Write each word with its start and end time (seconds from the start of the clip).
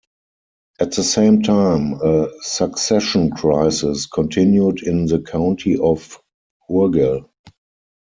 At 0.79 0.93
the 0.93 1.03
same 1.03 1.43
time, 1.43 1.93
a 2.03 2.27
succession 2.41 3.29
crisis 3.29 4.07
continued 4.07 4.81
in 4.81 5.05
the 5.05 5.19
County 5.21 5.77
of 5.77 6.17
Urgell. 6.71 7.29